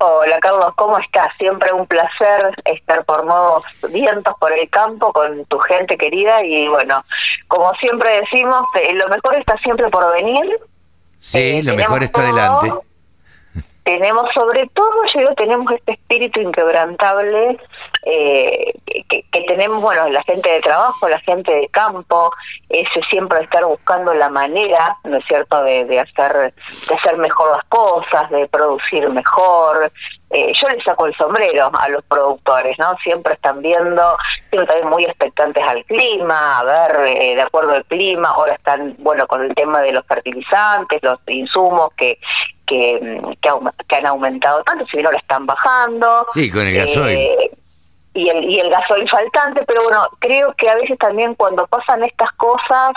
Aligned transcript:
Hola 0.00 0.38
Carlos, 0.40 0.72
¿cómo 0.76 0.96
estás? 0.98 1.28
Siempre 1.38 1.72
un 1.72 1.86
placer 1.86 2.54
estar 2.64 3.04
por 3.04 3.24
nuevos 3.24 3.64
vientos 3.90 4.32
por 4.38 4.52
el 4.52 4.68
campo 4.70 5.12
con 5.12 5.44
tu 5.46 5.58
gente 5.58 5.96
querida 5.96 6.44
y 6.44 6.68
bueno, 6.68 7.04
como 7.48 7.72
siempre 7.74 8.20
decimos, 8.20 8.62
eh, 8.80 8.92
lo 8.94 9.08
mejor 9.08 9.34
está 9.34 9.56
siempre 9.58 9.88
por 9.90 10.12
venir. 10.12 10.46
Sí, 11.18 11.58
Eh, 11.58 11.62
lo 11.64 11.74
mejor 11.74 12.04
está 12.04 12.20
todo. 12.20 12.30
adelante. 12.30 12.87
Tenemos 13.88 14.30
sobre 14.34 14.68
todo, 14.74 15.02
yo 15.14 15.20
digo, 15.20 15.34
tenemos 15.34 15.72
este 15.72 15.92
espíritu 15.92 16.40
inquebrantable 16.40 17.56
eh, 18.04 18.74
que, 18.84 19.22
que 19.32 19.40
tenemos, 19.44 19.80
bueno, 19.80 20.10
la 20.10 20.22
gente 20.24 20.46
de 20.46 20.60
trabajo, 20.60 21.08
la 21.08 21.18
gente 21.20 21.50
de 21.50 21.68
campo, 21.68 22.30
ese 22.68 23.00
siempre 23.08 23.40
estar 23.40 23.64
buscando 23.64 24.12
la 24.12 24.28
manera, 24.28 24.98
¿no 25.04 25.16
es 25.16 25.24
cierto?, 25.24 25.62
de, 25.62 25.86
de 25.86 26.00
hacer 26.00 26.52
de 26.86 26.94
hacer 26.94 27.16
mejor 27.16 27.56
las 27.56 27.64
cosas, 27.64 28.28
de 28.28 28.46
producir 28.48 29.08
mejor. 29.08 29.90
Eh, 30.28 30.52
yo 30.52 30.68
le 30.68 30.82
saco 30.82 31.06
el 31.06 31.16
sombrero 31.16 31.70
a 31.72 31.88
los 31.88 32.04
productores, 32.04 32.78
¿no? 32.78 32.94
Siempre 32.98 33.32
están 33.32 33.62
viendo, 33.62 34.18
siempre 34.50 34.66
también 34.66 34.90
muy 34.90 35.04
expectantes 35.06 35.64
al 35.64 35.82
clima, 35.86 36.58
a 36.58 36.64
ver, 36.64 37.06
eh, 37.06 37.34
de 37.36 37.40
acuerdo 37.40 37.72
al 37.72 37.86
clima, 37.86 38.28
ahora 38.28 38.52
están, 38.52 38.96
bueno, 38.98 39.26
con 39.26 39.42
el 39.42 39.54
tema 39.54 39.80
de 39.80 39.92
los 39.92 40.04
fertilizantes, 40.04 41.02
los 41.02 41.18
insumos 41.26 41.94
que 41.96 42.18
que, 42.68 42.98
mm, 43.22 43.32
que, 43.88 43.96
han 43.96 44.06
aumentado 44.06 44.62
tanto, 44.62 44.84
si 44.86 44.96
bien 44.98 45.06
ahora 45.06 45.18
están 45.18 45.46
bajando. 45.46 46.26
Sí, 46.34 46.50
con 46.50 46.66
el 46.66 46.74
gasoil. 46.74 47.16
Eh, 47.18 47.50
y 48.14 48.28
el, 48.28 48.44
y 48.44 48.58
el 48.60 48.70
gasoil 48.70 49.08
faltante, 49.08 49.64
pero 49.66 49.82
bueno, 49.84 50.06
creo 50.18 50.52
que 50.54 50.68
a 50.68 50.74
veces 50.76 50.98
también 50.98 51.34
cuando 51.34 51.66
pasan 51.68 52.02
estas 52.04 52.32
cosas 52.32 52.92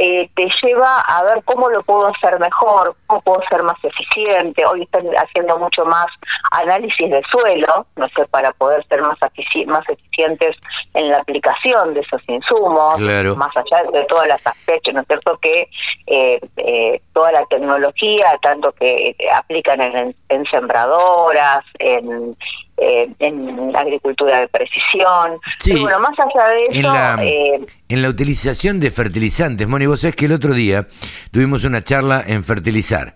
eh, 0.00 0.30
te 0.36 0.48
lleva 0.62 1.00
a 1.00 1.24
ver 1.24 1.42
cómo 1.44 1.68
lo 1.70 1.82
puedo 1.82 2.06
hacer 2.06 2.38
mejor, 2.38 2.94
cómo 3.08 3.20
puedo 3.22 3.42
ser 3.50 3.62
más 3.64 3.76
eficiente. 3.82 4.64
Hoy 4.64 4.82
están 4.82 5.04
haciendo 5.16 5.58
mucho 5.58 5.84
más 5.86 6.06
análisis 6.52 7.10
de 7.10 7.20
suelo, 7.32 7.84
no 7.96 8.06
sé, 8.10 8.24
para 8.30 8.52
poder 8.52 8.86
ser 8.86 9.02
más, 9.02 9.18
efici- 9.18 9.66
más 9.66 9.88
eficientes 9.88 10.54
en 10.94 11.08
la 11.08 11.18
aplicación 11.18 11.94
de 11.94 12.00
esos 12.00 12.20
insumos, 12.28 12.94
Claro. 12.98 13.34
más 13.34 13.50
allá 13.56 13.82
de 13.90 14.04
todas 14.04 14.28
las 14.28 14.46
aspectos, 14.46 14.94
¿no 14.94 15.00
es 15.00 15.06
cierto? 15.08 15.36
Que 15.42 15.68
eh, 16.06 16.40
eh, 16.58 17.02
toda 17.18 17.32
la 17.32 17.44
tecnología, 17.46 18.26
tanto 18.40 18.70
que 18.78 19.08
eh, 19.08 19.16
aplican 19.34 19.80
en, 19.80 20.14
en 20.28 20.44
sembradoras, 20.52 21.64
en, 21.80 22.36
eh, 22.76 23.08
en 23.18 23.74
agricultura 23.74 24.38
de 24.38 24.46
precisión. 24.46 25.40
Sí. 25.58 25.72
Pero 25.72 25.82
bueno, 25.82 25.98
más 25.98 26.16
allá 26.16 26.48
de 26.50 26.66
eso, 26.66 26.78
En 26.78 26.82
la, 26.84 27.18
eh, 27.24 27.66
en 27.88 28.02
la 28.02 28.08
utilización 28.08 28.78
de 28.78 28.92
fertilizantes, 28.92 29.66
Moni, 29.66 29.86
vos 29.86 30.00
sabés 30.00 30.14
que 30.14 30.26
el 30.26 30.32
otro 30.32 30.54
día 30.54 30.86
tuvimos 31.32 31.64
una 31.64 31.82
charla 31.82 32.22
en 32.24 32.44
fertilizar. 32.44 33.14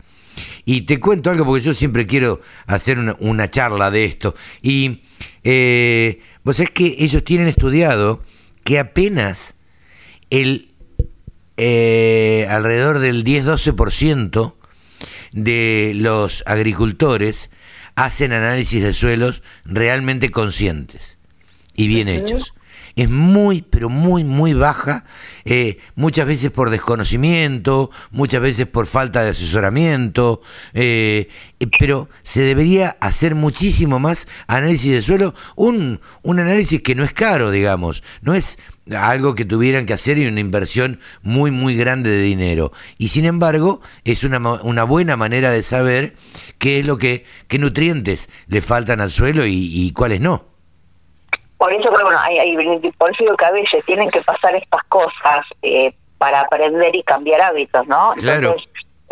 Y 0.64 0.81
te 0.81 0.98
cuento 0.98 1.31
algo 1.31 1.44
porque 1.44 1.62
yo 1.62 1.75
siempre 1.75 2.05
quiero 2.05 2.41
hacer 2.66 2.98
una, 2.98 3.14
una 3.20 3.48
charla 3.48 3.92
de 3.92 4.05
esto. 4.05 4.34
Y 4.62 5.03
eh, 5.44 6.20
vos 6.42 6.56
sabés 6.56 6.72
que 6.72 6.97
ellos 6.98 7.22
tienen 7.22 7.47
estudiado 7.47 8.20
que 8.64 8.81
apenas 8.81 9.55
el 10.31 10.72
eh, 11.65 12.49
alrededor 12.51 12.99
del 12.99 13.23
10-12% 13.23 14.55
de 15.31 15.93
los 15.95 16.43
agricultores 16.45 17.51
hacen 17.95 18.33
análisis 18.33 18.83
de 18.83 18.93
suelos 18.93 19.45
realmente 19.65 20.33
conscientes 20.33 21.19
y 21.77 21.87
bien 21.87 22.09
hechos. 22.09 22.53
Es 22.97 23.09
muy, 23.09 23.62
pero 23.62 23.89
muy, 23.89 24.25
muy 24.25 24.55
baja, 24.55 25.05
eh, 25.45 25.78
muchas 25.95 26.27
veces 26.27 26.51
por 26.51 26.69
desconocimiento, 26.69 27.93
muchas 28.11 28.43
veces 28.43 28.67
por 28.67 28.89
falta 28.89 29.22
de 29.22 29.31
asesoramiento, 29.31 30.43
eh, 30.75 31.28
pero 31.78 32.09
se 32.25 32.43
debería 32.43 32.97
hacer 33.01 33.37
muchísimo 33.37 34.01
más 34.01 34.27
análisis 34.49 34.91
de 34.91 35.01
suelo, 35.01 35.34
un, 35.55 36.01
un 36.22 36.41
análisis 36.41 36.83
que 36.83 36.97
no 36.97 37.05
es 37.05 37.12
caro, 37.12 37.53
digamos, 37.53 38.03
no 38.21 38.34
es 38.34 38.59
algo 38.97 39.34
que 39.34 39.44
tuvieran 39.44 39.86
que 39.86 39.92
hacer 39.92 40.19
y 40.19 40.26
una 40.26 40.41
inversión 40.41 41.00
muy, 41.22 41.50
muy 41.50 41.75
grande 41.76 42.10
de 42.10 42.22
dinero. 42.22 42.72
Y 42.98 43.08
sin 43.08 43.25
embargo, 43.25 43.80
es 44.04 44.25
una, 44.25 44.38
una 44.62 44.84
buena 44.84 45.16
manera 45.16 45.50
de 45.50 45.62
saber 45.62 46.14
qué 46.58 46.78
es 46.80 46.86
lo 46.86 46.98
que, 46.98 47.25
qué 47.48 47.58
nutrientes 47.58 48.28
le 48.47 48.60
faltan 48.60 49.00
al 49.00 49.10
suelo 49.10 49.47
y, 49.47 49.54
y 49.72 49.92
cuáles 49.92 50.20
no. 50.20 50.44
por 51.58 51.72
eso 51.72 51.88
creo, 51.92 52.04
bueno, 52.06 52.19
hay, 52.20 52.38
hay- 52.38 52.56
por 52.98 53.10
eso 53.10 53.22
digo 53.25 53.36
que 53.36 53.44
a 53.44 53.50
veces 53.53 53.84
tienen 53.84 54.10
que 54.10 54.20
pasar 54.22 54.54
estas 54.56 54.82
cosas 54.88 55.47
eh, 55.62 55.94
para 56.19 56.41
aprender 56.41 56.94
y 56.97 57.03
cambiar 57.04 57.41
hábitos, 57.41 57.86
¿no? 57.86 58.12
Claro. 58.16 58.56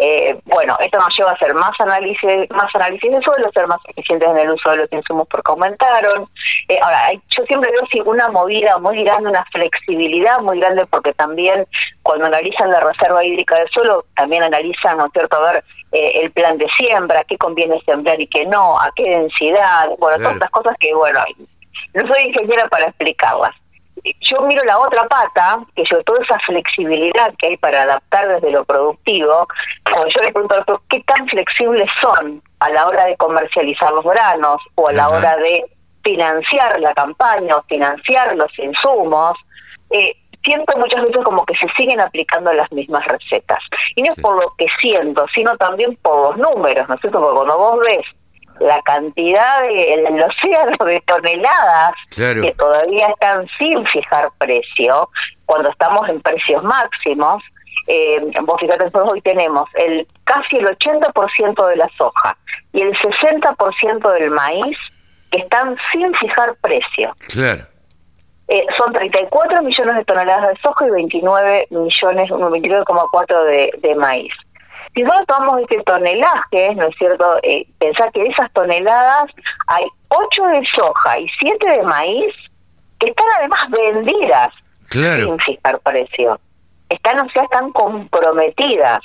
Eh, 0.00 0.40
bueno, 0.44 0.76
esto 0.80 0.98
nos 0.98 1.16
lleva 1.16 1.30
a 1.30 1.34
hacer 1.34 1.52
más 1.54 1.78
análisis, 1.78 2.50
más 2.50 2.74
análisis 2.74 3.10
de 3.10 3.20
suelo, 3.20 3.50
ser 3.52 3.66
más 3.66 3.80
eficientes 3.88 4.28
en 4.28 4.38
el 4.38 4.50
uso 4.50 4.70
de 4.70 4.76
los 4.78 4.92
insumos 4.92 5.28
porque 5.28 5.50
aumentaron. 5.50 6.28
Eh, 6.68 6.78
ahora, 6.82 7.12
yo 7.12 7.44
siempre 7.44 7.70
veo 7.70 7.82
sí, 7.92 8.00
una 8.04 8.28
movida 8.28 8.78
muy 8.78 9.04
grande, 9.04 9.30
una 9.30 9.44
flexibilidad 9.52 10.40
muy 10.40 10.58
grande, 10.58 10.86
porque 10.86 11.12
también 11.12 11.66
cuando 12.02 12.26
analizan 12.26 12.70
la 12.70 12.80
reserva 12.80 13.24
hídrica 13.24 13.56
del 13.56 13.68
suelo, 13.68 14.04
también 14.16 14.42
analizan, 14.42 14.98
¿no 14.98 15.06
es 15.06 15.12
cierto?, 15.12 15.36
a 15.36 15.52
ver 15.52 15.64
eh, 15.92 16.20
el 16.22 16.30
plan 16.32 16.56
de 16.56 16.68
siembra, 16.76 17.24
qué 17.24 17.36
conviene 17.36 17.80
sembrar 17.84 18.20
y 18.20 18.26
qué 18.26 18.46
no, 18.46 18.78
a 18.80 18.90
qué 18.96 19.02
densidad, 19.10 19.88
bueno, 19.98 20.16
Claro. 20.16 20.18
todas 20.18 20.34
estas 20.34 20.50
cosas 20.50 20.76
que, 20.80 20.94
bueno, 20.94 21.20
no 21.94 22.06
soy 22.06 22.22
ingeniera 22.28 22.68
para 22.68 22.86
explicarlas. 22.86 23.54
Yo 24.20 24.40
miro 24.42 24.64
la 24.64 24.78
otra 24.78 25.06
pata, 25.08 25.60
que 25.74 25.84
yo 25.90 26.02
toda 26.04 26.22
esa 26.22 26.38
flexibilidad 26.40 27.32
que 27.38 27.48
hay 27.48 27.56
para 27.56 27.82
adaptar 27.82 28.28
desde 28.28 28.50
lo 28.50 28.64
productivo, 28.64 29.46
cuando 29.84 30.08
yo 30.08 30.20
le 30.22 30.32
pregunto 30.32 30.54
al 30.54 30.60
doctor, 30.64 30.80
¿qué 30.88 31.00
tan 31.04 31.26
flexibles 31.28 31.90
son 32.00 32.42
a 32.60 32.70
la 32.70 32.86
hora 32.86 33.04
de 33.06 33.16
comercializar 33.16 33.92
los 33.92 34.04
granos 34.04 34.60
o 34.76 34.88
a 34.88 34.92
la 34.92 35.04
Ajá. 35.06 35.16
hora 35.16 35.36
de 35.36 35.64
financiar 36.02 36.80
la 36.80 36.94
campaña 36.94 37.56
o 37.56 37.62
financiar 37.64 38.36
los 38.36 38.56
insumos? 38.58 39.36
Eh, 39.90 40.14
siento 40.42 40.76
muchas 40.78 41.02
veces 41.02 41.22
como 41.24 41.44
que 41.44 41.54
se 41.56 41.68
siguen 41.76 42.00
aplicando 42.00 42.52
las 42.52 42.70
mismas 42.72 43.04
recetas. 43.06 43.58
Y 43.96 44.02
no 44.02 44.08
es 44.08 44.14
Sí. 44.14 44.22
por 44.22 44.40
lo 44.42 44.54
que 44.56 44.66
siento, 44.80 45.26
sino 45.34 45.56
también 45.58 45.96
por 45.96 46.38
los 46.38 46.38
números, 46.38 46.88
¿no 46.88 46.94
es 46.94 47.00
cierto? 47.02 47.20
Porque 47.20 47.34
cuando 47.36 47.58
vos 47.58 47.80
ves 47.80 48.06
la 48.60 48.80
cantidad 48.82 49.62
de 49.62 49.94
el, 49.94 50.22
océano 50.22 50.84
de 50.84 51.00
toneladas 51.06 51.92
Claro. 52.14 52.42
que 52.42 52.52
todavía 52.52 53.08
están 53.08 53.48
sin 53.58 53.84
fijar 53.86 54.30
precio, 54.38 55.08
cuando 55.46 55.70
estamos 55.70 56.08
en 56.08 56.20
precios 56.20 56.62
máximos, 56.62 57.42
eh, 57.86 58.20
vos 58.42 58.60
fíjate, 58.60 58.84
nosotros 58.84 59.12
hoy 59.12 59.22
tenemos 59.22 59.68
el 59.74 60.06
casi 60.24 60.58
el 60.58 60.66
80% 60.66 61.66
de 61.66 61.76
la 61.76 61.88
soja 61.96 62.36
y 62.72 62.82
el 62.82 62.96
60% 62.96 64.12
del 64.12 64.30
maíz 64.30 64.76
que 65.30 65.38
están 65.38 65.76
sin 65.92 66.12
fijar 66.14 66.54
precio. 66.60 67.14
Claro. 67.28 67.62
Eh, 68.48 68.66
son 68.76 68.92
34 68.92 69.62
millones 69.62 69.96
de 69.96 70.04
toneladas 70.04 70.48
de 70.48 70.60
soja 70.60 70.86
y 70.86 70.90
29 70.90 71.68
millones, 71.70 72.30
29,4 72.30 73.44
de, 73.44 73.70
de 73.78 73.94
maíz. 73.94 74.32
Si 74.94 75.02
nosotros 75.02 75.26
tomamos 75.28 75.60
este 75.62 75.82
tonelaje, 75.84 76.74
¿no 76.74 76.86
es 76.86 76.96
cierto? 76.98 77.38
Eh, 77.42 77.66
pensar 77.78 78.10
que 78.12 78.22
de 78.22 78.28
esas 78.28 78.52
toneladas 78.52 79.30
hay 79.68 79.84
8 80.08 80.46
de 80.46 80.62
soja 80.74 81.18
y 81.18 81.28
7 81.38 81.70
de 81.70 81.82
maíz 81.82 82.34
que 82.98 83.06
están 83.10 83.26
además 83.38 83.60
vendidas 83.70 84.52
Claro. 84.88 85.24
sin 85.24 85.38
fijar 85.38 85.78
precio. 85.80 86.40
Están, 86.88 87.20
o 87.20 87.30
sea, 87.30 87.44
están 87.44 87.70
comprometidas 87.72 89.00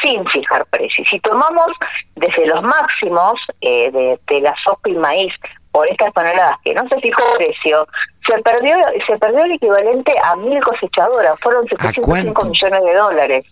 sin 0.00 0.24
fijar 0.28 0.64
precio. 0.66 1.02
Y 1.02 1.06
Si 1.06 1.20
tomamos 1.20 1.66
desde 2.14 2.46
los 2.46 2.62
máximos 2.62 3.34
eh, 3.60 3.90
de, 3.90 4.18
de 4.28 4.40
la 4.40 4.54
soja 4.62 4.80
y 4.86 4.92
maíz 4.94 5.32
por 5.72 5.88
estas 5.88 6.12
toneladas 6.14 6.56
que 6.64 6.72
no 6.74 6.88
se 6.88 7.00
fijó 7.00 7.22
precio, 7.36 7.86
se 8.26 8.38
perdió 8.42 8.76
se 9.06 9.18
perdió 9.18 9.44
el 9.44 9.52
equivalente 9.52 10.14
a 10.22 10.36
mil 10.36 10.60
cosechadoras, 10.62 11.38
fueron 11.40 11.66
705 11.66 12.06
cuánto? 12.34 12.44
millones 12.50 12.84
de 12.84 12.94
dólares. 12.94 13.44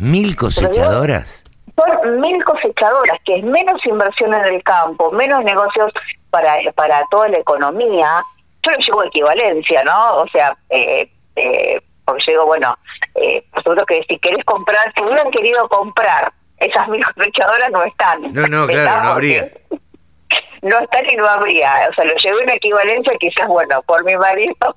¿Mil 0.00 0.34
cosechadoras? 0.34 1.44
Son 1.76 2.20
mil 2.20 2.42
cosechadoras, 2.42 3.18
que 3.26 3.36
es 3.36 3.44
menos 3.44 3.84
inversión 3.84 4.32
en 4.32 4.44
el 4.44 4.62
campo, 4.62 5.12
menos 5.12 5.44
negocios 5.44 5.92
para, 6.30 6.56
para 6.74 7.04
toda 7.10 7.28
la 7.28 7.38
economía. 7.38 8.22
Yo 8.62 8.72
lo 8.72 8.78
llevo 8.78 9.00
a 9.02 9.06
equivalencia, 9.06 9.84
¿no? 9.84 10.16
O 10.16 10.28
sea, 10.28 10.56
eh, 10.70 11.10
eh, 11.36 11.82
porque 12.06 12.22
yo 12.26 12.32
digo, 12.32 12.46
bueno, 12.46 12.74
eh, 13.14 13.44
por 13.52 13.62
supuesto 13.62 13.86
que 13.86 14.02
si 14.08 14.18
querés 14.18 14.42
comprar, 14.46 14.90
si 14.94 15.02
hubieran 15.02 15.30
querido 15.30 15.68
comprar 15.68 16.32
esas 16.56 16.88
mil 16.88 17.04
cosechadoras, 17.14 17.70
no 17.70 17.84
están. 17.84 18.32
No, 18.32 18.46
no, 18.46 18.66
claro, 18.66 19.02
no 19.02 19.08
habría. 19.10 19.50
No 20.62 20.78
están 20.78 21.08
y 21.08 21.16
no 21.16 21.26
habría. 21.26 21.88
O 21.90 21.94
sea, 21.94 22.04
lo 22.04 22.14
llevé 22.16 22.42
en 22.42 22.50
equivalencia, 22.50 23.14
quizás, 23.18 23.48
bueno, 23.48 23.80
por 23.86 24.04
mi 24.04 24.14
marido 24.14 24.76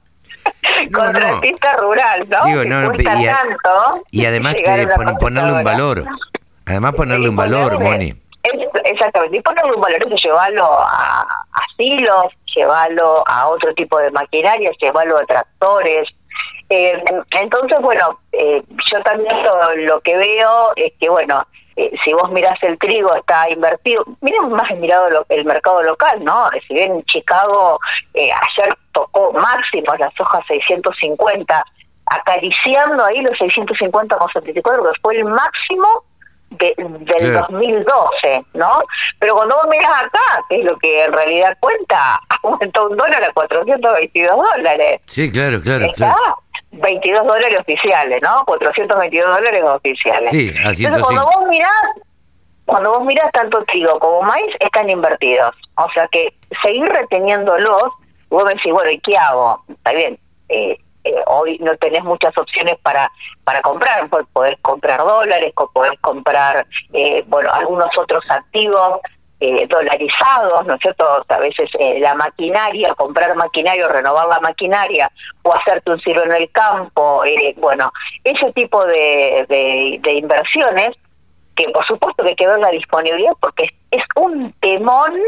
contratista 0.94 1.78
rural, 1.78 2.28
¿no? 2.30 2.46
Digo, 2.46 2.66
no, 2.66 2.94
y, 2.96 3.04
tanto 3.04 4.04
y 4.12 4.26
además 4.26 4.56
te 4.56 4.88
ponerle 5.20 5.52
un 5.54 5.64
valor. 5.64 6.06
Además 6.66 6.94
ponerle 6.94 7.30
un 7.30 7.36
valor, 7.36 7.80
Moni. 7.80 8.14
Exactamente, 8.86 9.38
y 9.38 9.42
ponerle 9.42 9.74
un 9.74 9.82
valor, 9.82 10.04
eso 10.06 10.16
llevarlo 10.16 10.66
a 10.66 11.26
asilos, 11.54 12.28
llevarlo 12.56 13.24
a 13.28 13.48
otro 13.48 13.74
tipo 13.74 13.98
de 14.00 14.12
maquinaria, 14.12 14.72
llevarlo 14.80 15.18
a 15.18 15.26
tractores. 15.26 16.08
Eh, 16.70 17.04
entonces, 17.32 17.80
bueno, 17.82 18.20
eh, 18.32 18.64
yo 18.92 19.02
también 19.04 19.36
lo, 19.86 20.02
que 20.02 20.18
veo 20.18 20.74
es 20.76 20.92
que, 21.00 21.10
bueno, 21.10 21.46
eh, 21.76 21.92
si 22.04 22.14
vos 22.14 22.32
mirás 22.32 22.62
el 22.64 22.78
trigo 22.78 23.16
está 23.16 23.50
invertido, 23.50 24.04
miren 24.22 24.50
más 24.50 24.70
mirado 24.78 25.26
el 25.30 25.46
mercado 25.46 25.82
local, 25.84 26.24
¿no? 26.24 26.50
Si 26.68 26.74
bien 26.74 27.04
Chicago 27.06 27.80
ayer 28.14 28.78
tocó 28.94 29.34
máximo 29.34 29.94
las 29.98 30.18
hojas 30.20 30.44
650, 30.48 31.66
acariciando 32.06 33.04
ahí 33.04 33.22
los 33.22 33.38
650 33.38 34.18
con 34.18 34.30
74, 34.30 34.84
que 34.84 35.00
fue 35.02 35.18
el 35.18 35.26
máximo 35.26 35.88
del 36.52 37.34
2012, 37.34 38.46
¿no? 38.54 38.84
Pero 39.20 39.36
cuando 39.36 39.56
vos 39.56 39.68
mirás 39.70 40.04
acá, 40.04 40.44
que 40.50 40.60
es 40.60 40.66
lo 40.66 40.78
que 40.78 41.04
en 41.04 41.14
realidad 41.14 41.58
cuenta, 41.60 42.20
aumentó 42.44 42.90
un 42.90 42.98
dólar 42.98 43.24
a 43.24 43.34
422 43.34 44.36
dólares. 44.36 45.02
Sí, 45.08 45.32
claro, 45.32 45.62
claro. 45.62 45.86
Está 45.86 46.16
22 46.72 47.26
dólares 47.26 47.60
oficiales, 47.60 48.22
¿no? 48.22 48.44
422 48.46 49.36
dólares 49.36 49.64
oficiales. 49.64 50.30
Sí, 50.30 50.54
así 50.64 50.86
Entonces, 50.86 51.06
cuando 51.06 51.26
vos 51.26 51.48
mirás, 51.48 51.72
cuando 52.66 52.92
vos 52.92 53.06
mirás 53.06 53.32
tanto 53.32 53.64
trigo 53.66 54.00
como 54.00 54.22
maíz, 54.24 54.54
están 54.60 54.90
invertidos. 54.90 55.56
O 55.76 55.88
sea 55.94 56.08
que 56.08 56.34
seguir 56.62 56.86
reteniéndolos, 56.86 57.94
vos 58.34 58.46
me 58.46 58.56
decís, 58.56 58.72
bueno, 58.72 58.90
¿y 58.92 59.00
qué 59.00 59.18
hago? 59.18 59.64
Está 59.70 59.94
bien, 59.94 60.20
eh, 60.50 60.78
eh, 61.06 61.16
hoy 61.28 61.58
no 61.60 61.76
tenés 61.78 62.04
muchas 62.04 62.38
opciones 62.38 62.78
para 62.82 63.12
para 63.44 63.62
comprar, 63.62 64.10
podés 64.32 64.58
comprar 64.62 65.00
dólares, 65.00 65.54
podés 65.74 66.00
comprar 66.00 66.66
eh, 66.94 67.24
bueno 67.28 67.52
algunos 67.52 67.90
otros 67.98 68.24
activos 68.30 69.02
eh, 69.42 69.68
dolarizados, 69.68 70.66
¿no 70.66 70.76
es 70.76 70.80
cierto? 70.80 71.06
A 71.28 71.38
veces 71.40 71.70
la 72.00 72.16
maquinaria, 72.16 72.96
comprar 72.96 73.36
maquinaria 73.36 73.86
o 73.86 73.90
renovar 73.90 74.30
la 74.30 74.40
maquinaria 74.40 75.12
o 75.42 75.54
hacerte 75.54 75.92
un 75.92 76.00
ciro 76.00 76.24
en 76.24 76.32
el 76.32 76.50
campo, 76.52 77.24
bueno, 77.58 77.92
ese 78.24 78.54
tipo 78.54 78.86
de, 78.86 79.46
de, 80.02 80.14
inversiones 80.14 80.96
que 81.58 81.68
por 81.70 81.86
supuesto 81.86 82.24
que 82.24 82.30
hay 82.30 82.36
que 82.38 82.48
ver 82.48 82.60
la 82.60 82.72
disponibilidad 82.72 83.34
porque 83.42 83.68
es, 83.92 84.04
un 84.16 84.54
temón, 84.62 85.20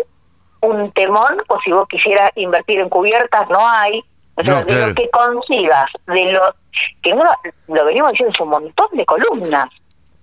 un 0.66 0.92
temón, 0.92 1.42
pues 1.48 1.62
si 1.64 1.72
vos 1.72 1.88
quisieras 1.88 2.32
invertir 2.36 2.80
en 2.80 2.90
cubiertas 2.90 3.50
no 3.50 3.68
hay, 3.68 4.04
o 4.36 4.44
sea, 4.44 4.64
de 4.64 4.88
lo 4.88 4.96
que 4.96 5.10
consigas, 5.10 5.90
de 6.08 6.32
lo 6.34 6.42
que 7.02 7.14
uno 7.14 7.30
lo 7.68 7.86
venimos 7.86 8.12
diciendo 8.12 8.34
es 8.34 8.40
un 8.42 8.50
montón 8.50 8.88
de 8.94 9.06
columnas. 9.06 9.70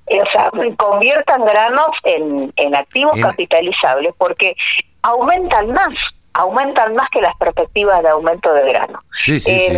Eh, 0.06 0.21
o 0.21 0.27
sea, 0.33 0.50
conviertan 0.77 1.44
granos 1.44 1.91
en, 2.05 2.53
en 2.56 2.75
activos 2.75 3.19
capitalizables 3.21 4.12
porque 4.19 4.55
aumentan 5.03 5.73
más, 5.73 5.94
aumentan 6.35 6.95
más 6.95 7.09
que 7.11 7.21
las 7.21 7.37
perspectivas 7.37 8.03
de 8.03 8.09
aumento 8.09 8.53
de 8.53 8.69
grano. 8.69 9.00
Sí, 9.17 9.38
sí, 9.41 9.59
sí. 9.59 9.77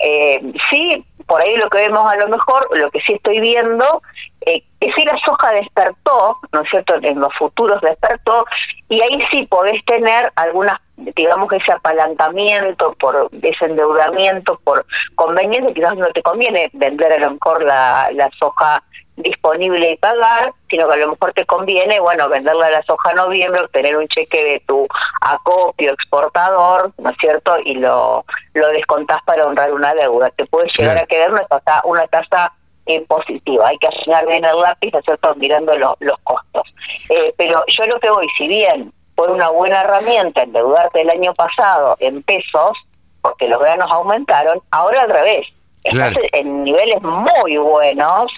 Eh, 0.00 0.52
sí, 0.68 1.04
por 1.26 1.40
ahí 1.40 1.56
lo 1.56 1.70
que 1.70 1.78
vemos 1.78 2.10
a 2.10 2.16
lo 2.16 2.28
mejor, 2.28 2.68
lo 2.76 2.90
que 2.90 3.00
sí 3.00 3.14
estoy 3.14 3.40
viendo, 3.40 4.02
eh, 4.42 4.62
si 4.90 5.04
la 5.04 5.18
soja 5.24 5.52
despertó, 5.52 6.38
¿no 6.52 6.62
es 6.62 6.70
cierto?, 6.70 6.94
en 7.02 7.20
los 7.20 7.32
futuros 7.34 7.80
despertó, 7.80 8.44
y 8.88 9.00
ahí 9.00 9.22
sí 9.30 9.46
podés 9.46 9.84
tener 9.84 10.32
algunas, 10.36 10.80
digamos 10.96 11.48
que 11.48 11.56
ese 11.56 11.72
apalancamiento 11.72 12.94
por 12.98 13.28
ese 13.42 13.64
endeudamiento, 13.64 14.58
por 14.64 14.84
conveniencia, 15.14 15.74
quizás 15.74 15.96
no 15.96 16.08
te 16.08 16.22
conviene 16.22 16.70
vender 16.72 17.12
a 17.12 17.18
lo 17.18 17.32
mejor 17.32 17.62
la, 17.64 18.10
la 18.12 18.30
soja 18.38 18.82
disponible 19.16 19.92
y 19.92 19.96
pagar, 19.98 20.52
sino 20.68 20.88
que 20.88 20.94
a 20.94 20.96
lo 20.96 21.10
mejor 21.10 21.32
te 21.34 21.44
conviene, 21.44 22.00
bueno, 22.00 22.28
venderla 22.28 22.66
a 22.66 22.70
la 22.70 22.82
soja 22.82 23.10
en 23.10 23.16
noviembre, 23.16 23.60
obtener 23.60 23.96
un 23.96 24.08
cheque 24.08 24.42
de 24.42 24.60
tu 24.66 24.86
acopio 25.20 25.92
exportador, 25.92 26.92
¿no 26.98 27.10
es 27.10 27.16
cierto? 27.20 27.56
Y 27.64 27.74
lo, 27.74 28.24
lo 28.54 28.68
descontás 28.68 29.22
para 29.24 29.46
honrar 29.46 29.72
una 29.72 29.94
deuda. 29.94 30.30
Te 30.30 30.44
puede 30.46 30.70
llegar 30.76 30.98
a 30.98 31.06
quedar 31.06 31.32
una 31.32 31.44
tasa, 31.44 31.82
una 31.84 32.06
tasa 32.06 32.52
eh, 32.86 33.00
positiva. 33.06 33.68
Hay 33.68 33.78
que 33.78 33.88
asignar 33.88 34.26
bien 34.26 34.44
el 34.44 34.60
lápiz, 34.60 34.92
¿no 34.92 34.98
es 34.98 35.04
cierto?, 35.04 35.34
mirando 35.36 35.76
los 35.76 36.18
costos. 36.24 36.62
Eh, 37.10 37.32
pero 37.36 37.64
yo 37.66 37.86
lo 37.86 38.00
que 38.00 38.10
voy, 38.10 38.26
si 38.36 38.48
bien 38.48 38.92
fue 39.14 39.30
una 39.30 39.50
buena 39.50 39.82
herramienta 39.82 40.42
endeudarte 40.42 41.02
el 41.02 41.10
año 41.10 41.34
pasado 41.34 41.96
en 42.00 42.22
pesos, 42.22 42.76
porque 43.20 43.48
los 43.48 43.60
granos 43.60 43.90
aumentaron, 43.90 44.60
ahora 44.70 45.02
al 45.02 45.10
revés. 45.10 45.46
Estás 45.84 46.14
en 46.32 46.64
niveles 46.64 47.02
muy 47.02 47.56
buenos 47.56 48.32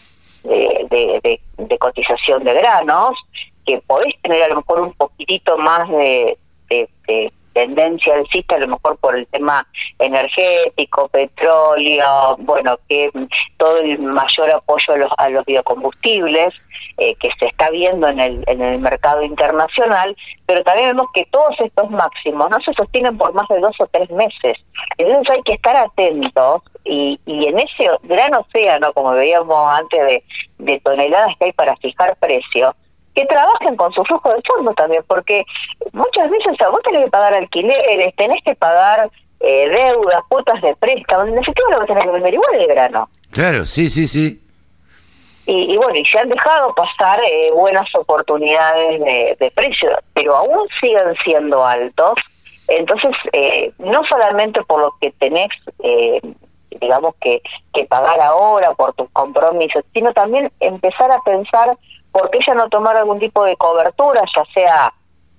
de, 0.44 1.40
de, 1.58 1.78
cotización 1.78 2.44
de 2.44 2.54
granos, 2.54 3.14
que 3.66 3.82
podés 3.86 4.14
tener 4.22 4.42
a 4.44 4.48
lo 4.48 4.56
mejor 4.56 4.80
un 4.80 4.92
poquitito 4.94 5.56
más 5.58 5.88
de, 5.88 6.38
de 7.54 7.66
tendencia 7.66 8.14
alcista, 8.14 8.56
a 8.56 8.58
lo 8.58 8.68
mejor 8.68 8.96
por 8.98 9.16
el 9.16 9.26
tema 9.28 9.66
energético, 9.98 11.08
petróleo, 11.08 12.36
bueno, 12.38 12.78
que 12.88 13.10
todo 13.56 13.78
el 13.78 13.98
mayor 14.00 14.50
apoyo 14.50 14.94
a 14.94 14.96
los, 14.96 15.12
a 15.18 15.28
los 15.28 15.44
biocombustibles 15.44 16.54
eh, 16.98 17.16
que 17.16 17.28
se 17.38 17.46
está 17.46 17.70
viendo 17.70 18.06
en 18.06 18.20
el, 18.20 18.44
en 18.46 18.62
el 18.62 18.78
mercado 18.78 19.22
internacional, 19.22 20.16
pero 20.46 20.62
también 20.62 20.90
vemos 20.90 21.06
que 21.12 21.26
todos 21.26 21.54
estos 21.58 21.90
máximos 21.90 22.48
no 22.50 22.60
se 22.60 22.72
sostienen 22.74 23.18
por 23.18 23.32
más 23.34 23.48
de 23.48 23.58
dos 23.58 23.74
o 23.80 23.86
tres 23.88 24.08
meses. 24.10 24.58
Entonces 24.98 25.30
hay 25.30 25.42
que 25.42 25.54
estar 25.54 25.76
atentos 25.76 26.62
y, 26.84 27.18
y 27.26 27.46
en 27.46 27.58
ese 27.58 27.90
gran 28.04 28.34
océano, 28.34 28.92
como 28.92 29.12
veíamos 29.12 29.56
antes 29.72 30.00
de, 30.06 30.24
de 30.58 30.80
toneladas 30.80 31.36
que 31.38 31.46
hay 31.46 31.52
para 31.52 31.74
fijar 31.76 32.16
precios, 32.20 32.74
que 33.14 33.26
trabajen 33.26 33.76
con 33.76 33.92
su 33.92 34.04
flujo 34.04 34.32
de 34.32 34.42
fondo 34.42 34.72
también, 34.74 35.02
porque 35.06 35.44
muchas 35.92 36.30
veces 36.30 36.60
a 36.60 36.68
vos 36.68 36.80
tenés 36.82 37.04
que 37.04 37.10
pagar 37.10 37.34
alquileres, 37.34 38.14
tenés 38.16 38.42
que 38.42 38.54
pagar 38.54 39.10
eh, 39.40 39.68
deudas, 39.68 40.22
cuotas 40.28 40.60
de 40.62 40.74
préstamo, 40.76 41.24
en 41.24 41.36
lo 41.36 41.42
que 41.42 41.86
tenés 41.86 42.04
que 42.04 42.10
vender 42.10 42.34
igual 42.34 42.54
el 42.54 42.66
grano. 42.66 43.08
Claro, 43.30 43.66
sí, 43.66 43.88
sí, 43.88 44.08
sí. 44.08 44.40
Y, 45.46 45.76
bueno, 45.76 45.94
y 45.94 46.04
se 46.06 46.18
han 46.18 46.30
dejado 46.30 46.74
pasar 46.74 47.20
eh, 47.22 47.50
buenas 47.52 47.86
oportunidades 47.94 48.98
de, 49.00 49.36
de 49.38 49.50
precio, 49.50 49.90
pero 50.14 50.36
aún 50.36 50.66
siguen 50.80 51.14
siendo 51.22 51.62
altos. 51.62 52.14
Entonces, 52.66 53.14
eh, 53.32 53.70
no 53.78 54.04
solamente 54.04 54.62
por 54.62 54.80
lo 54.80 54.94
que 55.00 55.10
tenés, 55.12 55.50
eh, 55.80 56.18
digamos, 56.80 57.14
que, 57.20 57.42
que 57.74 57.84
pagar 57.84 58.20
ahora 58.20 58.72
por 58.72 58.94
tus 58.94 59.10
compromisos, 59.10 59.84
sino 59.92 60.14
también 60.14 60.50
empezar 60.60 61.10
a 61.10 61.20
pensar 61.20 61.76
¿por 62.14 62.30
qué 62.30 62.38
ya 62.46 62.54
no 62.54 62.68
tomar 62.68 62.96
algún 62.96 63.18
tipo 63.18 63.44
de 63.44 63.56
cobertura, 63.56 64.22
ya 64.36 64.44
sea 64.54 64.92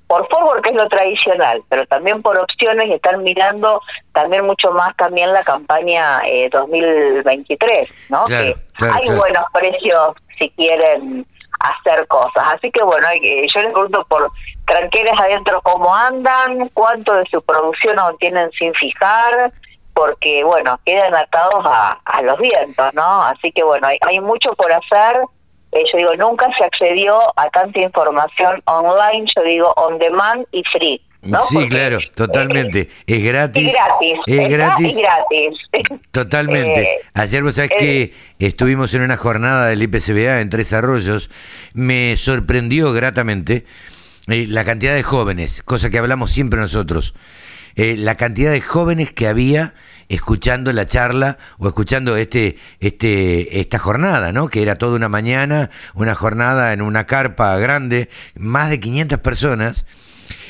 por 0.08 0.27
forward, 0.27 0.62
que 0.62 0.70
es 0.70 0.75
lo 0.75 0.89
tradicional, 0.89 1.63
pero 1.70 1.86
también 1.88 2.22
por 2.22 2.38
opciones 2.38 2.88
y 2.88 2.94
estar 2.94 3.17
mirando 3.17 3.82
también 4.13 4.46
mucho 4.46 4.72
más 4.72 4.94
también 4.98 5.32
la 5.32 5.41
campaña 5.44 6.22
eh, 6.27 6.50
2023, 6.51 7.89
¿no? 8.10 8.25
que 8.25 8.55
hay 8.79 9.15
buenos 9.15 9.44
precios 9.53 10.15
si 10.38 10.50
quieren 10.51 11.25
hacer 11.62 12.05
cosas. 12.08 12.44
Así 12.53 12.70
que 12.72 12.84
bueno, 12.84 13.08
yo 13.13 13.62
les 13.62 13.72
pregunto 13.72 14.05
por 14.10 14.29
tranqueras 14.67 15.17
adentro 15.17 15.62
cómo 15.62 15.96
andan, 15.96 16.70
cuánto 16.74 17.13
de 17.13 17.25
su 17.32 17.41
producción 17.41 17.98
aún 17.98 18.17
tienen 18.17 18.51
sin 18.51 18.74
fijar, 18.74 19.53
porque 19.94 20.44
bueno, 20.44 20.77
quedan 20.86 21.15
atados 21.15 21.65
a, 21.65 21.98
a 22.03 22.22
los 22.22 22.38
vientos, 22.38 22.94
¿no? 22.94 23.24
Así 23.24 23.50
que 23.53 23.63
bueno, 23.63 23.88
hay, 23.88 23.98
hay 24.01 24.20
mucho 24.20 24.53
por 24.55 24.72
hacer 24.74 25.22
eh, 25.75 25.84
yo 25.91 25.98
digo, 25.98 26.15
nunca 26.15 26.48
se 26.58 26.63
accedió 26.63 27.20
a 27.38 27.50
tanta 27.50 27.79
información 27.82 28.62
online, 28.65 29.25
yo 29.36 29.44
digo, 29.44 29.74
on 29.75 30.00
demand 30.00 30.46
y 30.53 30.63
free. 30.72 31.01
¿no? 31.22 31.41
Sí, 31.41 31.67
claro, 31.67 32.00
totalmente. 32.15 32.89
es 33.05 33.24
gratis. 33.24 33.74
gratis. 33.74 34.20
Es 34.25 34.50
gratis. 34.50 34.98
gratis. 34.98 36.00
Totalmente. 36.12 36.82
Eh, 36.82 37.01
Ayer 37.13 37.44
vos 37.44 37.55
sabés 37.55 37.72
que 37.77 38.01
eh, 38.03 38.13
estuvimos 38.39 38.94
en 38.94 39.01
una 39.01 39.17
jornada 39.17 39.67
del 39.67 39.84
IPCBA 39.84 40.39
en 40.39 40.50
Tres 40.50 40.72
Arroyos. 40.72 41.29
Me 41.74 42.15
sorprendió 42.17 42.94
gratamente 42.94 43.65
la 44.27 44.63
cantidad 44.63 44.96
de 44.96 45.03
jóvenes, 45.03 45.62
cosa 45.62 45.89
que 45.89 45.98
hablamos 45.98 46.32
siempre 46.32 46.60
nosotros. 46.60 47.13
La 47.75 48.15
cantidad 48.15 48.51
de 48.51 48.62
jóvenes 48.62 49.12
que 49.12 49.27
había 49.27 49.74
escuchando 50.10 50.72
la 50.74 50.86
charla 50.86 51.38
o 51.58 51.67
escuchando 51.67 52.15
este, 52.17 52.58
este, 52.79 53.60
esta 53.60 53.79
jornada, 53.79 54.32
¿no? 54.32 54.50
Que 54.50 54.62
era 54.62 54.75
toda 54.75 54.96
una 54.96 55.10
mañana, 55.10 55.70
una 55.94 56.15
jornada 56.15 56.74
en 56.74 56.82
una 56.82 57.05
carpa 57.05 57.58
grande, 57.58 58.10
más 58.36 58.70
de 58.70 58.79
500 58.79 59.20
personas, 59.20 59.86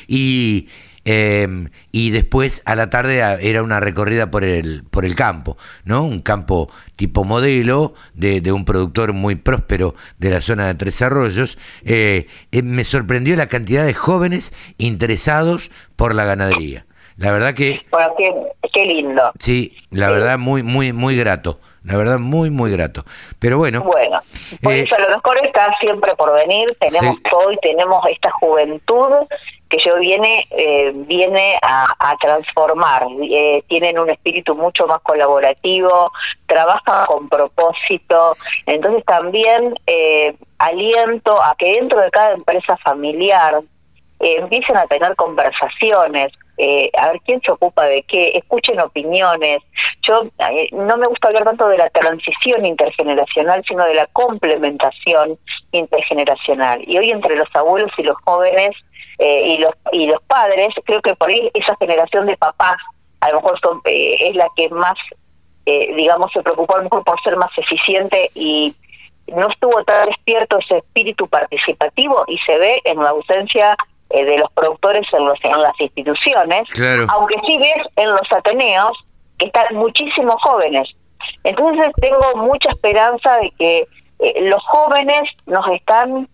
y, 0.07 0.69
em, 1.05 1.69
y 1.91 2.11
después 2.11 2.61
a 2.65 2.75
la 2.75 2.89
tarde 2.89 3.21
era 3.41 3.63
una 3.63 3.79
recorrida 3.79 4.29
por 4.29 4.43
el, 4.43 4.83
por 4.83 5.05
el 5.05 5.15
campo, 5.15 5.57
¿no? 5.83 6.03
Un 6.03 6.21
campo 6.21 6.71
tipo 6.95 7.23
modelo 7.23 7.93
de, 8.13 8.41
de 8.41 8.51
un 8.51 8.65
productor 8.65 9.13
muy 9.13 9.35
próspero 9.35 9.95
de 10.19 10.29
la 10.31 10.41
zona 10.41 10.67
de 10.67 10.75
Tres 10.75 11.01
Arroyos. 11.01 11.57
Eh, 11.83 12.27
eh, 12.51 12.61
me 12.61 12.83
sorprendió 12.83 13.35
la 13.35 13.47
cantidad 13.47 13.85
de 13.85 13.93
jóvenes 13.93 14.51
interesados 14.77 15.71
por 15.95 16.13
la 16.15 16.25
ganadería 16.25 16.85
La 17.17 17.31
verdad 17.31 17.53
que... 17.53 17.81
Bueno, 17.91 18.13
qué, 18.17 18.33
qué 18.73 18.85
lindo. 18.85 19.31
Sí, 19.39 19.75
la 19.91 20.09
verdad 20.11 20.37
muy, 20.37 20.63
muy, 20.63 20.91
muy 20.93 21.15
grato. 21.15 21.59
La 21.83 21.97
verdad, 21.97 22.17
muy, 22.17 22.49
muy 22.49 22.71
grato. 22.71 23.03
Pero 23.37 23.59
bueno. 23.59 23.83
Bueno, 23.83 24.19
por 24.63 24.73
eh, 24.73 24.81
eso 24.81 24.97
lo 24.97 25.07
mejor 25.07 25.37
está 25.45 25.71
siempre 25.79 26.15
por 26.15 26.33
venir. 26.33 26.65
Tenemos 26.79 27.15
Sí. 27.17 27.21
hoy, 27.31 27.57
tenemos 27.61 28.03
esta 28.09 28.31
juventud 28.31 29.11
que 29.69 29.77
yo 29.77 29.95
viene, 29.99 30.47
eh, 30.49 30.91
viene 30.95 31.59
a, 31.61 31.85
a 31.99 32.17
transformar. 32.17 33.05
Eh, 33.29 33.63
tienen 33.67 33.99
un 33.99 34.09
espíritu 34.09 34.55
mucho 34.55 34.87
más 34.87 34.99
colaborativo, 35.01 36.11
trabajan 36.47 37.05
con 37.05 37.29
propósito. 37.29 38.35
Entonces 38.65 39.05
también 39.05 39.75
eh, 39.85 40.35
aliento 40.57 41.39
a 41.39 41.55
que 41.55 41.73
dentro 41.73 42.01
de 42.01 42.09
cada 42.09 42.31
empresa 42.33 42.77
familiar 42.77 43.61
eh, 44.19 44.37
empiecen 44.39 44.75
a 44.75 44.87
tener 44.87 45.15
conversaciones, 45.15 46.31
eh, 46.57 46.89
a 46.97 47.11
ver 47.11 47.21
quién 47.25 47.41
se 47.41 47.51
ocupa 47.51 47.85
de 47.85 48.03
qué, 48.03 48.31
escuchen 48.35 48.79
opiniones. 48.79 49.61
Yo 50.01 50.23
no 50.71 50.97
me 50.97 51.07
gusta 51.07 51.27
hablar 51.27 51.43
tanto 51.43 51.67
de 51.67 51.77
la 51.77 51.89
transición 51.89 52.65
intergeneracional, 52.65 53.63
sino 53.67 53.85
de 53.85 53.95
la 53.95 54.07
complementación 54.07 55.37
intergeneracional. 55.71 56.81
Y 56.87 56.97
hoy 56.97 57.11
entre 57.11 57.35
los 57.35 57.49
abuelos 57.53 57.91
y 57.97 58.03
los 58.03 58.17
jóvenes 58.23 58.75
eh, 59.19 59.47
y 59.47 59.57
los 59.57 59.73
y 59.91 60.07
los 60.07 60.21
padres, 60.23 60.73
creo 60.85 61.01
que 61.01 61.15
por 61.15 61.29
ahí 61.29 61.49
esa 61.53 61.75
generación 61.77 62.25
de 62.25 62.37
papás 62.37 62.77
a 63.21 63.29
lo 63.29 63.37
mejor 63.37 63.59
son, 63.59 63.81
eh, 63.85 64.15
es 64.19 64.35
la 64.35 64.47
que 64.55 64.69
más, 64.69 64.97
eh, 65.65 65.93
digamos, 65.95 66.31
se 66.31 66.43
preocupó 66.43 66.77
a 66.77 66.83
por 66.87 67.21
ser 67.21 67.37
más 67.37 67.51
eficiente 67.57 68.29
y 68.35 68.75
no 69.27 69.49
estuvo 69.49 69.83
tan 69.83 70.07
despierto 70.07 70.59
ese 70.59 70.77
espíritu 70.77 71.27
participativo 71.27 72.23
y 72.27 72.37
se 72.39 72.57
ve 72.57 72.81
en 72.83 73.01
la 73.01 73.09
ausencia 73.09 73.75
eh, 74.15 74.25
de 74.25 74.37
los 74.37 74.51
productores 74.53 75.05
en, 75.13 75.25
los, 75.25 75.37
en 75.43 75.61
las 75.61 75.79
instituciones, 75.79 76.69
Claro. 76.69 77.05
aunque 77.09 77.35
sí 77.45 77.57
ves 77.57 77.87
en 77.95 78.09
los 78.11 78.31
ateneos 78.31 78.97
que 79.37 79.47
están 79.47 79.75
muchísimos 79.75 80.41
jóvenes. 80.41 80.87
Entonces 81.43 81.91
tengo 82.01 82.35
mucha 82.35 82.69
esperanza 82.69 83.37
de 83.37 83.51
que 83.57 83.87
eh, 84.19 84.41
los 84.49 84.63
jóvenes 84.65 85.23
nos 85.45 85.67
están 85.69 86.27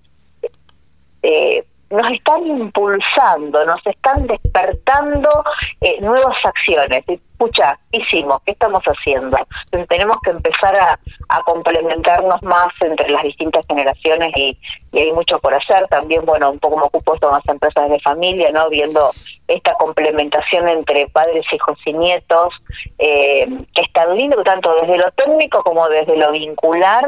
eh, 1.24 1.64
nos 1.92 2.12
están 2.12 2.46
impulsando, 2.46 3.66
nos 3.66 3.86
están 3.86 4.28
despertando 4.28 5.44
eh, 5.82 6.00
nuevas 6.02 6.38
acciones. 6.44 7.04
Escucha, 7.08 7.78
¿qué 7.92 8.00
hicimos? 8.00 8.42
¿Qué 8.46 8.52
estamos 8.52 8.84
haciendo? 8.84 9.38
Entonces 9.66 9.90
tenemos 9.90 10.18
que 10.24 10.32
empezar 10.32 10.76
a, 10.76 11.00
a 11.30 11.44
complementarnos 11.44 12.42
más 12.44 12.68
entre 12.82 13.10
las 13.10 13.24
distintas 13.24 13.66
generaciones 13.68 14.32
y, 14.36 14.58
y 14.92 15.00
hay 15.00 15.12
mucho 15.12 15.40
por 15.40 15.54
hacer. 15.54 15.88
También, 15.88 16.26
bueno, 16.26 16.52
un 16.52 16.60
poco 16.60 16.78
me 16.78 16.84
ocupo 16.84 17.16
esto 17.16 17.32
más 17.32 17.44
empresas 17.48 17.90
de 17.90 18.00
familia, 18.00 18.52
¿no? 18.52 18.70
Viendo 18.70 19.12
esta 19.48 19.74
complementación 19.76 20.68
entre 20.68 21.08
padres, 21.08 21.46
hijos 21.52 21.78
y 21.86 21.94
nietos, 21.94 22.54
eh, 23.00 23.48
que 23.74 23.82
es 23.82 23.92
tan 23.94 24.16
lindo 24.16 24.42
tanto 24.44 24.74
desde 24.82 24.98
lo 24.98 25.12
técnico 25.12 25.64
como 25.64 25.88
desde 25.90 26.16
lo 26.16 26.32
vincular 26.32 27.06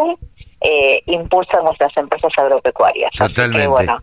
eh, 0.62 1.02
impulsan 1.08 1.64
nuestras 1.66 1.96
empresas 1.98 2.32
agropecuarias. 2.38 3.12
Así 3.20 3.34
que, 3.34 3.42
Totalmente. 3.42 3.68
bueno, 3.68 3.98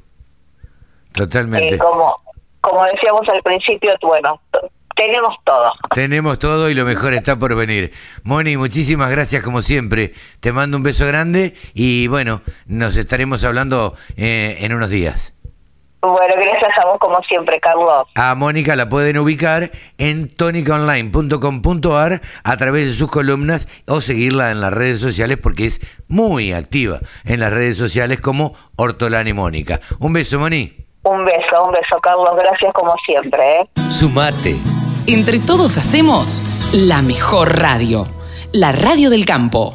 Totalmente. 1.12 1.74
eh, 1.74 1.78
como, 1.78 2.16
como 2.60 2.84
decíamos 2.84 3.28
al 3.28 3.42
principio, 3.42 3.94
bueno, 4.02 4.40
tenemos 4.96 5.34
todo. 5.44 5.72
Tenemos 5.94 6.38
todo 6.38 6.68
y 6.68 6.74
lo 6.74 6.84
mejor 6.84 7.14
está 7.14 7.38
por 7.38 7.54
venir. 7.56 7.92
Moni, 8.22 8.56
muchísimas 8.56 9.10
gracias 9.10 9.42
como 9.42 9.62
siempre. 9.62 10.12
Te 10.40 10.52
mando 10.52 10.76
un 10.76 10.82
beso 10.82 11.06
grande 11.06 11.54
y 11.74 12.06
bueno, 12.08 12.42
nos 12.66 12.96
estaremos 12.96 13.42
hablando 13.44 13.94
eh, 14.16 14.58
en 14.60 14.74
unos 14.74 14.90
días. 14.90 15.34
Bueno, 16.02 16.34
gracias 16.34 16.78
a 16.78 16.86
vos 16.86 16.98
como 16.98 17.20
siempre, 17.24 17.60
Carlos. 17.60 18.06
A 18.14 18.34
Mónica 18.34 18.74
la 18.74 18.88
pueden 18.88 19.18
ubicar 19.18 19.70
en 19.98 20.34
tonicaonline.com.ar 20.34 22.22
a 22.42 22.56
través 22.56 22.86
de 22.86 22.92
sus 22.94 23.10
columnas 23.10 23.68
o 23.86 24.00
seguirla 24.00 24.50
en 24.50 24.62
las 24.62 24.72
redes 24.72 24.98
sociales 25.00 25.36
porque 25.36 25.66
es 25.66 25.80
muy 26.08 26.52
activa 26.52 27.00
en 27.24 27.40
las 27.40 27.52
redes 27.52 27.76
sociales 27.76 28.18
como 28.20 28.54
Hortolani 28.76 29.34
Mónica. 29.34 29.80
Un 29.98 30.14
beso, 30.14 30.40
Moni. 30.40 30.80
Un 31.02 31.24
beso, 31.24 31.64
un 31.64 31.72
beso, 31.72 31.98
Carlos. 32.02 32.36
Gracias 32.36 32.72
como 32.74 32.94
siempre. 33.06 33.60
¿eh? 33.60 33.70
Sumate. 33.90 34.56
Entre 35.06 35.40
todos 35.40 35.78
hacemos 35.78 36.42
la 36.72 37.02
mejor 37.02 37.58
radio, 37.58 38.06
la 38.52 38.72
radio 38.72 39.10
del 39.10 39.24
campo. 39.24 39.74